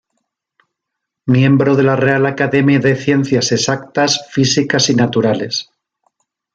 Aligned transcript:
Miembro 1.27 1.75
de 1.75 1.83
la 1.83 1.95
Real 1.95 2.25
Academia 2.25 2.79
de 2.79 2.95
Ciencias 2.95 3.51
Exactas, 3.51 4.29
Físicas 4.31 4.89
y 4.89 4.95
Naturales. 4.95 5.69